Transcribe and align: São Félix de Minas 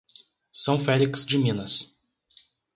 São 0.51 0.79
Félix 0.83 1.23
de 1.23 1.37
Minas 1.37 2.01